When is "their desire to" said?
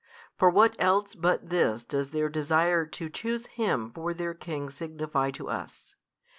2.09-3.07